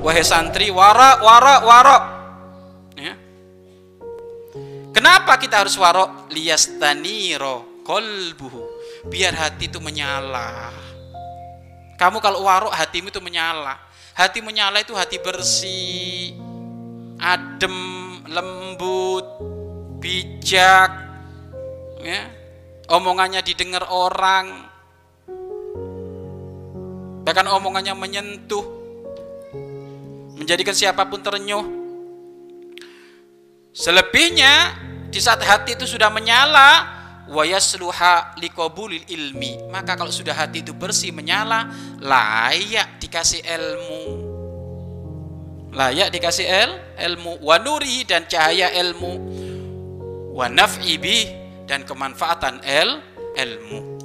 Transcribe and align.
Wahai 0.00 0.24
santri, 0.24 0.72
wara, 0.72 1.20
wara, 1.20 1.54
wara. 1.60 1.96
Ya. 2.96 3.14
Kenapa 4.96 5.36
kita 5.36 5.60
harus 5.60 5.76
warok? 5.76 6.32
Liyastaniro 6.32 7.84
kolbuhu. 7.84 8.64
Biar 9.06 9.36
hati 9.36 9.68
itu 9.68 9.76
menyala. 9.76 10.72
Kamu 12.00 12.18
kalau 12.24 12.48
warok 12.48 12.72
hatimu 12.72 13.12
itu 13.12 13.20
menyala. 13.20 13.76
Hati 14.16 14.40
menyala 14.40 14.80
itu 14.80 14.96
hati 14.96 15.20
bersih, 15.20 16.34
adem, 17.20 17.76
lembut, 18.28 19.26
bijak. 20.00 20.90
Ya. 22.00 22.22
Omongannya 22.90 23.44
didengar 23.44 23.86
orang. 23.86 24.66
Bahkan 27.22 27.46
omongannya 27.46 27.94
menyentuh 27.94 28.64
menjadikan 30.40 30.74
siapa 30.74 31.04
pun 31.06 31.20
terenyuh. 31.20 31.78
Selebihnya 33.70 34.74
di 35.12 35.20
saat 35.22 35.44
hati 35.44 35.78
itu 35.78 35.86
sudah 35.86 36.10
menyala 36.10 36.98
wa 37.30 37.46
yasluha 37.46 38.34
liqabulil 38.40 39.06
ilmi, 39.06 39.70
maka 39.70 39.94
kalau 39.94 40.10
sudah 40.10 40.34
hati 40.34 40.66
itu 40.66 40.74
bersih 40.74 41.14
menyala, 41.14 41.70
layak 42.02 42.98
dikasih 42.98 43.46
ilmu. 43.46 44.02
Layak 45.70 46.10
dikasih 46.10 46.46
el, 46.50 46.70
ilmu 46.98 47.46
wa 47.46 47.54
nuri 47.62 48.02
dan 48.02 48.26
cahaya 48.26 48.74
ilmu 48.74 49.46
wa 50.40 50.48
naf'i 50.48 50.96
dan 51.68 51.84
kemanfaatan 51.84 52.64
el, 52.64 53.04
ilmu. 53.36 54.00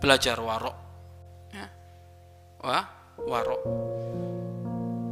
belajar 0.00 0.40
warok. 0.40 0.76
Ya. 1.52 1.66
wah 2.64 2.88
warok. 3.20 3.60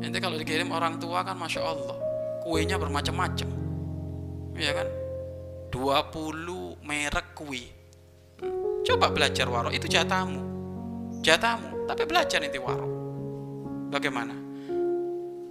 Nanti 0.01 0.17
kalau 0.17 0.41
dikirim 0.41 0.73
orang 0.73 0.97
tua 0.97 1.21
kan 1.21 1.37
masya 1.37 1.61
Allah 1.61 1.93
kuenya 2.41 2.81
bermacam-macam. 2.81 3.51
Ya 4.57 4.73
kan? 4.73 4.89
20 5.69 6.81
merek 6.89 7.37
kue 7.37 7.69
coba 8.89 9.13
belajar 9.13 9.45
warok. 9.53 9.77
Itu 9.77 9.85
jatamu 9.93 10.41
jatamu 11.21 11.85
tapi 11.85 12.09
belajar 12.09 12.41
nanti 12.41 12.57
warok 12.57 12.98
bagaimana? 13.89 14.37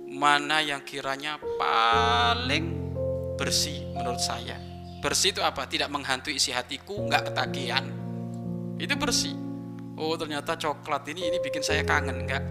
Mana 0.07 0.65
yang 0.65 0.81
kiranya 0.81 1.37
paling 1.61 2.93
bersih 3.37 3.85
menurut 3.93 4.21
saya? 4.21 4.57
Bersih 4.97 5.33
itu 5.33 5.41
apa? 5.45 5.69
Tidak 5.69 5.89
menghantui 5.93 6.37
isi 6.37 6.49
hatiku 6.49 7.05
nggak 7.05 7.29
ketagihan. 7.33 7.85
Itu 8.81 8.97
bersih. 8.97 9.33
Oh 9.97 10.13
ternyata 10.17 10.57
coklat 10.57 11.05
ini 11.09 11.29
ini 11.29 11.37
bikin 11.41 11.61
saya 11.61 11.81
kangen 11.85 12.25
enggak 12.25 12.41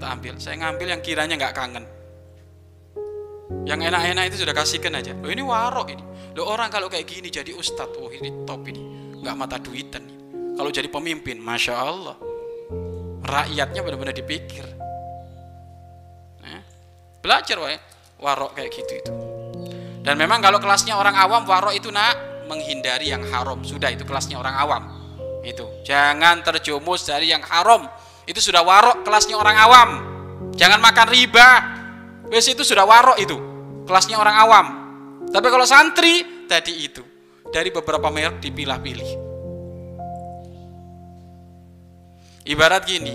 tak 0.00 0.10
ambil. 0.20 0.40
Saya 0.40 0.60
ngambil 0.64 0.96
yang 0.96 1.02
kiranya 1.04 1.34
enggak 1.36 1.56
kangen. 1.56 1.84
Yang 3.64 3.80
enak-enak 3.92 4.24
itu 4.32 4.36
sudah 4.44 4.54
kasihkan 4.56 4.96
aja. 4.96 5.12
Oh 5.20 5.28
ini 5.28 5.44
warok 5.44 5.92
ini. 5.92 6.04
Lo 6.36 6.48
orang 6.48 6.72
kalau 6.72 6.88
kayak 6.88 7.04
gini 7.04 7.28
jadi 7.28 7.52
ustadz 7.52 8.00
oh 8.00 8.08
ini 8.08 8.48
top 8.48 8.64
ini. 8.68 8.80
Enggak 9.20 9.36
mata 9.36 9.56
duitan 9.60 10.04
kalau 10.56 10.70
jadi 10.72 10.88
pemimpin 10.88 11.36
masya 11.40 11.74
Allah. 11.76 12.16
Rakyatnya 13.24 13.80
benar-benar 13.80 14.12
dipikir? 14.12 14.83
Belajar 17.24 17.56
wae. 17.56 17.80
Warok 18.20 18.52
kayak 18.52 18.70
gitu 18.76 18.92
itu. 19.00 19.12
Dan 20.04 20.20
memang 20.20 20.44
kalau 20.44 20.60
kelasnya 20.60 21.00
orang 21.00 21.16
awam 21.16 21.48
warok 21.48 21.72
itu 21.72 21.88
nak 21.88 22.44
menghindari 22.44 23.08
yang 23.08 23.24
haram. 23.32 23.64
Sudah 23.64 23.88
itu 23.88 24.04
kelasnya 24.04 24.36
orang 24.36 24.52
awam. 24.60 24.82
Itu. 25.40 25.64
Jangan 25.88 26.44
terjumus 26.44 27.08
dari 27.08 27.32
yang 27.32 27.40
haram. 27.40 27.88
Itu 28.28 28.44
sudah 28.44 28.60
warok 28.60 29.00
kelasnya 29.00 29.40
orang 29.40 29.56
awam. 29.56 29.90
Jangan 30.52 30.80
makan 30.84 31.08
riba. 31.08 31.48
Wes 32.28 32.44
itu 32.52 32.60
sudah 32.60 32.84
warok 32.84 33.16
itu. 33.16 33.36
Kelasnya 33.88 34.20
orang 34.20 34.36
awam. 34.36 34.66
Tapi 35.32 35.46
kalau 35.48 35.64
santri 35.64 36.44
tadi 36.44 36.84
itu. 36.84 37.00
Dari 37.48 37.72
beberapa 37.72 38.12
merek 38.12 38.44
dipilah-pilih. 38.44 39.10
Ibarat 42.44 42.82
gini. 42.84 43.14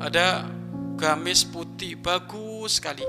Ada 0.00 0.59
gamis 1.00 1.48
putih 1.48 1.96
bagus 1.96 2.76
sekali. 2.76 3.08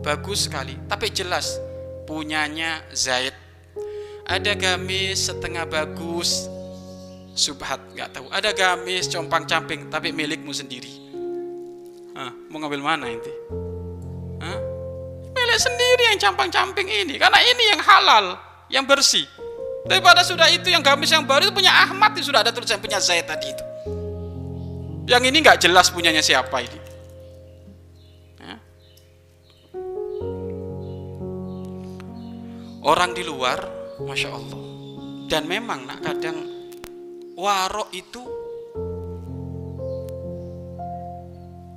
Bagus 0.00 0.48
sekali. 0.48 0.72
Tapi 0.88 1.12
jelas 1.12 1.60
punyanya 2.08 2.80
Zaid. 2.96 3.36
Ada 4.24 4.56
gamis 4.56 5.28
setengah 5.28 5.68
bagus. 5.68 6.48
Subhat 7.36 7.78
nggak 7.92 8.16
tahu. 8.16 8.26
Ada 8.32 8.56
gamis 8.56 9.12
compang 9.12 9.44
camping 9.44 9.92
tapi 9.92 10.16
milikmu 10.16 10.50
sendiri. 10.56 10.90
Hah, 12.16 12.32
mau 12.48 12.58
ngambil 12.58 12.80
mana 12.82 13.06
inti? 13.12 13.30
Hah? 14.42 14.58
milik 15.38 15.60
sendiri 15.60 16.02
yang 16.10 16.18
campang 16.18 16.50
camping 16.50 16.88
ini 16.90 17.14
karena 17.14 17.38
ini 17.44 17.62
yang 17.76 17.80
halal 17.84 18.26
yang 18.72 18.84
bersih. 18.88 19.28
Daripada 19.86 20.20
sudah 20.20 20.50
itu 20.50 20.68
yang 20.68 20.82
gamis 20.82 21.12
yang 21.14 21.24
baru 21.24 21.48
itu 21.48 21.54
punya 21.54 21.72
Ahmad 21.72 22.12
itu 22.16 22.28
sudah 22.28 22.44
ada 22.44 22.52
tulisan 22.52 22.80
punya 22.82 23.00
Zaid 23.00 23.24
tadi 23.24 23.54
itu 23.54 23.67
yang 25.08 25.24
ini 25.24 25.40
nggak 25.40 25.64
jelas 25.64 25.88
punyanya 25.88 26.20
siapa 26.20 26.60
ini. 26.60 26.80
Orang 32.84 33.16
di 33.16 33.24
luar 33.24 33.58
masya 34.04 34.28
Allah. 34.36 34.60
Dan 35.28 35.48
memang 35.48 35.84
nak 35.88 36.04
kadang 36.04 36.36
warok 37.36 37.88
itu 37.92 38.22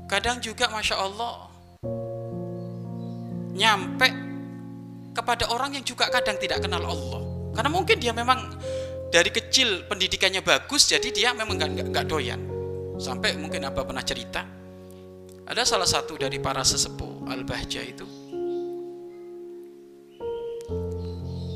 kadang 0.08 0.40
juga 0.40 0.72
masya 0.72 0.96
Allah 1.00 1.52
nyampe 3.52 4.08
kepada 5.12 5.52
orang 5.52 5.76
yang 5.76 5.84
juga 5.88 6.08
kadang 6.12 6.36
tidak 6.40 6.64
kenal 6.64 6.84
Allah. 6.84 7.24
Karena 7.56 7.70
mungkin 7.72 7.96
dia 8.00 8.16
memang 8.16 8.56
dari 9.12 9.32
kecil 9.32 9.88
pendidikannya 9.92 10.40
bagus 10.44 10.88
jadi 10.88 11.08
dia 11.12 11.30
memang 11.36 11.60
nggak 11.60 12.08
doyan 12.08 12.51
sampai 13.02 13.34
mungkin 13.34 13.66
apa 13.66 13.82
pernah 13.82 14.06
cerita 14.06 14.46
ada 15.50 15.66
salah 15.66 15.90
satu 15.90 16.22
dari 16.22 16.38
para 16.38 16.62
sesepuh 16.62 17.26
al 17.26 17.42
bahja 17.42 17.82
itu 17.82 18.06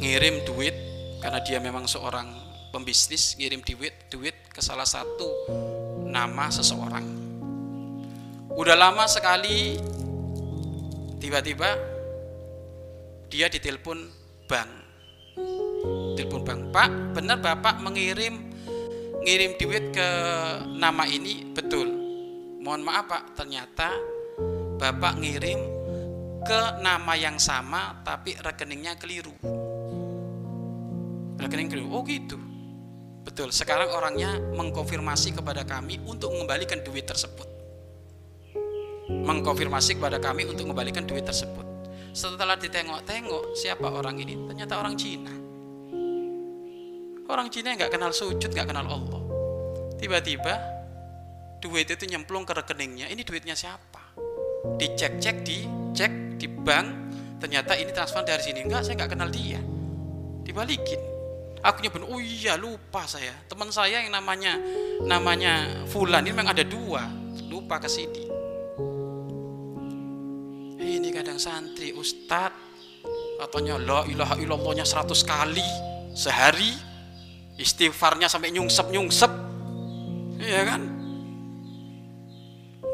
ngirim 0.01 0.41
duit 0.45 0.75
karena 1.22 1.41
dia 1.45 1.61
memang 1.61 1.85
seorang 1.85 2.29
pembisnis 2.73 3.38
ngirim 3.38 3.61
duit 3.66 3.94
duit 4.09 4.35
ke 4.53 4.61
salah 4.61 4.85
satu 4.85 5.31
nama 6.06 6.47
seseorang. 6.47 7.03
Udah 8.56 8.75
lama 8.77 9.03
sekali 9.09 9.75
tiba-tiba 11.19 11.75
dia 13.27 13.51
ditelepon 13.51 14.00
bank. 14.47 14.72
Telepon 16.16 16.41
bank, 16.47 16.62
"Pak, 16.72 16.91
benar 17.19 17.38
Bapak 17.44 17.83
mengirim 17.83 18.55
ngirim 19.25 19.58
duit 19.58 19.90
ke 19.90 20.09
nama 20.78 21.09
ini?" 21.09 21.50
"Betul." 21.52 21.90
"Mohon 22.62 22.81
maaf, 22.86 23.06
Pak, 23.09 23.24
ternyata 23.34 23.90
Bapak 24.75 25.18
ngirim 25.18 25.59
ke 26.46 26.62
nama 26.86 27.18
yang 27.18 27.41
sama 27.41 28.06
tapi 28.06 28.38
rekeningnya 28.38 28.94
keliru." 29.02 29.34
Rekening 31.36 31.68
keliru. 31.69 31.88
Oh 31.91 32.02
gitu. 32.08 32.40
Betul, 33.25 33.50
sekarang 33.52 33.91
orangnya 33.91 34.38
mengkonfirmasi 34.56 35.36
kepada 35.36 35.66
kami 35.66 36.00
untuk 36.06 36.31
mengembalikan 36.31 36.80
duit 36.86 37.06
tersebut. 37.09 37.46
Mengkonfirmasi 39.09 39.98
kepada 40.01 40.18
kami 40.18 40.50
untuk 40.50 40.69
mengembalikan 40.69 41.06
duit 41.06 41.25
tersebut. 41.25 41.66
Setelah 42.16 42.56
ditengok-tengok, 42.56 43.54
siapa 43.54 43.92
orang 43.92 44.18
ini? 44.24 44.39
Ternyata 44.48 44.80
orang 44.80 44.95
Cina. 44.95 45.44
Orang 47.25 47.50
Cina 47.50 47.74
yang 47.74 47.81
nggak 47.81 47.94
kenal 47.94 48.12
sujud, 48.13 48.50
nggak 48.54 48.69
kenal 48.69 48.86
Allah. 48.86 49.22
Tiba-tiba 49.98 50.54
duit 51.63 51.89
itu 51.89 52.06
nyemplung 52.06 52.45
ke 52.45 52.54
rekeningnya. 52.54 53.10
Ini 53.10 53.22
duitnya 53.25 53.57
siapa? 53.57 54.13
Dicek-cek, 54.77 55.42
dicek 55.42 56.38
di 56.38 56.48
bank. 56.50 56.88
Ternyata 57.42 57.74
ini 57.77 57.89
transfer 57.89 58.22
dari 58.22 58.42
sini. 58.45 58.62
Enggak, 58.62 58.86
saya 58.86 59.01
nggak 59.01 59.12
kenal 59.18 59.30
dia. 59.33 59.57
Dibalikin 60.45 61.16
aku 61.66 61.81
nyebut 61.81 62.06
oh 62.06 62.22
iya 62.22 62.54
lupa 62.62 63.10
saya 63.10 63.33
teman 63.50 63.74
saya 63.74 64.06
yang 64.06 64.13
namanya 64.13 64.62
namanya 65.01 65.83
Fulan 65.89 66.22
ini 66.22 66.38
memang 66.38 66.54
ada 66.54 66.62
dua 66.62 67.10
lupa 67.50 67.81
ke 67.81 67.89
sini 67.89 68.24
ini 70.77 71.10
kadang 71.10 71.42
santri 71.42 71.89
ustad 71.98 72.54
katanya 73.42 73.81
la 73.81 74.06
ilaha 74.06 74.38
illallahnya 74.38 74.86
seratus 74.86 75.25
kali 75.25 75.66
sehari 76.13 76.69
istighfarnya 77.56 78.28
sampai 78.28 78.52
nyungsep 78.52 78.88
nyungsep 78.92 79.31
iya 80.40 80.63
kan 80.68 80.96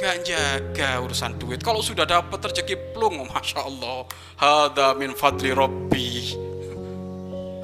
Gak 0.02 0.26
jaga 0.26 0.98
urusan 1.06 1.38
duit. 1.38 1.62
Kalau 1.62 1.78
sudah 1.86 2.10
dapat 2.10 2.42
rezeki 2.42 2.90
plung, 2.90 3.22
masya 3.22 3.62
Allah, 3.62 4.10
hada 4.34 4.98
min 4.98 5.14
fadli 5.14 5.54
robbi. 5.54 6.34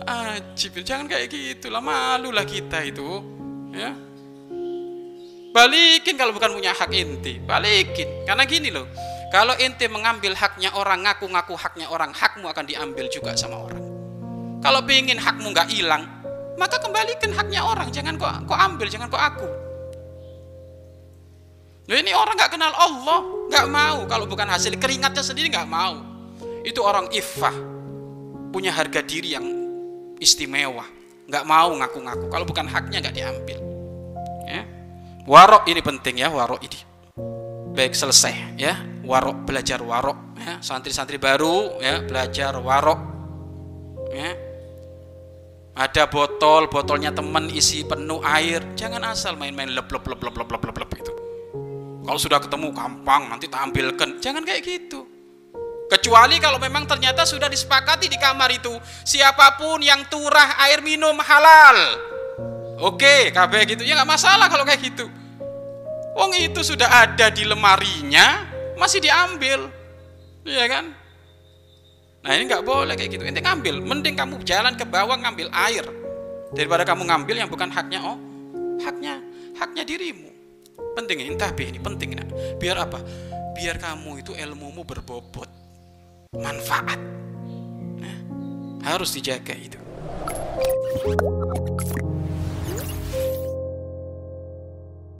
Ajib, 0.05 0.77
jangan 0.85 1.09
kayak 1.09 1.33
gitu 1.33 1.73
lah, 1.73 1.81
malu 1.81 2.29
lah 2.29 2.45
kita 2.45 2.85
itu, 2.85 3.25
ya. 3.73 3.89
Balikin 5.49 6.13
kalau 6.13 6.29
bukan 6.37 6.53
punya 6.53 6.77
hak 6.77 6.93
inti, 6.93 7.41
balikin. 7.41 8.05
Karena 8.29 8.45
gini 8.45 8.69
loh, 8.69 8.85
kalau 9.33 9.57
inti 9.57 9.89
mengambil 9.89 10.37
haknya 10.37 10.77
orang, 10.77 11.09
ngaku-ngaku 11.09 11.57
haknya 11.57 11.89
orang, 11.89 12.13
hakmu 12.13 12.45
akan 12.53 12.69
diambil 12.69 13.09
juga 13.09 13.33
sama 13.33 13.65
orang. 13.65 13.81
Kalau 14.61 14.85
pengen 14.85 15.17
hakmu 15.17 15.57
nggak 15.57 15.73
hilang, 15.73 16.05
maka 16.57 16.81
kembalikan 16.81 17.31
haknya 17.31 17.63
orang. 17.63 17.93
Jangan 17.93 18.17
kok 18.17 18.49
kok 18.49 18.59
ambil, 18.59 18.87
jangan 18.89 19.07
kok 19.07 19.21
aku. 19.21 19.47
Nah, 21.87 21.95
ini 21.95 22.11
orang 22.11 22.35
nggak 22.35 22.51
kenal 22.51 22.73
Allah, 22.75 23.19
nggak 23.47 23.67
mau. 23.71 23.99
Kalau 24.11 24.25
bukan 24.27 24.49
hasil 24.51 24.75
keringatnya 24.75 25.23
sendiri 25.23 25.47
nggak 25.47 25.69
mau. 25.69 26.03
Itu 26.67 26.83
orang 26.83 27.07
ifah, 27.15 27.55
punya 28.51 28.75
harga 28.75 28.99
diri 28.99 29.39
yang 29.39 29.47
istimewa, 30.19 30.83
nggak 31.31 31.45
mau 31.47 31.71
ngaku-ngaku. 31.77 32.27
Kalau 32.27 32.45
bukan 32.49 32.67
haknya 32.67 32.99
nggak 32.99 33.15
diambil. 33.15 33.59
Warok 35.27 35.67
ini 35.67 35.83
penting 35.83 36.23
ya, 36.23 36.31
warok 36.31 36.63
ini. 36.63 36.79
Baik 37.75 37.91
selesai 37.91 38.55
ya, 38.55 38.79
warok 39.03 39.43
belajar 39.43 39.83
warok 39.83 40.39
ya, 40.39 40.63
santri-santri 40.63 41.19
baru 41.19 41.83
ya 41.83 41.99
belajar 41.99 42.55
warok 42.63 42.95
ya. 44.07 44.46
Ada 45.77 46.09
botol, 46.09 46.65
botolnya 46.73 47.13
teman 47.13 47.53
isi 47.53 47.85
penuh 47.85 48.17
air, 48.25 48.65
jangan 48.73 49.13
asal 49.13 49.37
main-main 49.37 49.69
lep 49.69 49.85
lep 49.85 50.01
lep 50.09 50.17
lep 50.17 50.33
lep 50.33 50.49
lep 50.49 50.73
lep, 50.73 50.91
itu. 50.97 51.13
Kalau 52.01 52.17
sudah 52.17 52.41
ketemu 52.41 52.73
gampang 52.73 53.29
nanti 53.29 53.45
tampilkan, 53.45 54.17
jangan 54.17 54.41
kayak 54.41 54.65
gitu. 54.65 55.05
Kecuali 55.85 56.41
kalau 56.41 56.57
memang 56.57 56.89
ternyata 56.89 57.29
sudah 57.29 57.45
disepakati 57.45 58.09
di 58.09 58.17
kamar 58.17 58.57
itu, 58.57 58.73
siapa 59.05 59.53
pun 59.61 59.77
yang 59.85 60.01
turah 60.09 60.57
air 60.65 60.81
minum 60.81 61.13
halal. 61.21 61.77
Oke, 62.81 63.29
KB 63.29 63.77
gitu 63.77 63.85
ya 63.85 64.01
nggak 64.01 64.09
masalah 64.17 64.49
kalau 64.49 64.65
kayak 64.65 64.81
gitu. 64.81 65.05
Wong 66.17 66.33
itu 66.41 66.65
sudah 66.65 67.05
ada 67.05 67.29
di 67.29 67.45
lemarinya, 67.45 68.49
masih 68.81 68.97
diambil, 68.97 69.69
iya 70.41 70.65
kan? 70.65 70.89
Nah 72.25 72.31
ini 72.33 72.43
nggak 72.49 72.63
boleh 72.65 72.93
kayak 72.97 73.11
gitu. 73.13 73.23
Ente 73.27 73.41
ngambil, 73.43 73.81
mending 73.83 74.15
kamu 74.17 74.41
jalan 74.43 74.73
ke 74.73 74.85
bawah 74.87 75.17
ngambil 75.17 75.47
air 75.53 75.85
daripada 76.53 76.83
kamu 76.87 77.05
ngambil 77.07 77.35
yang 77.35 77.49
bukan 77.49 77.69
haknya. 77.69 77.99
Oh, 78.01 78.17
haknya, 78.81 79.21
haknya 79.57 79.83
dirimu. 79.85 80.29
Penting 80.97 81.21
ini, 81.21 81.29
entah 81.33 81.53
ini 81.53 81.79
penting 81.81 82.17
nak. 82.17 82.29
Biar 82.57 82.77
apa? 82.81 83.01
Biar 83.53 83.77
kamu 83.77 84.21
itu 84.21 84.33
ilmumu 84.37 84.85
berbobot, 84.85 85.49
manfaat. 86.37 86.97
Nah, 87.97 88.17
harus 88.85 89.13
dijaga 89.13 89.53
itu. 89.57 89.77